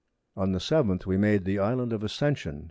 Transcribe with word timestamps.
On 0.35 0.51
the 0.51 0.57
7th 0.57 1.05
we 1.05 1.15
made 1.15 1.45
the 1.45 1.59
Island 1.59 1.93
of 1.93 2.03
Ascension, 2.03 2.55
S. 2.57 2.59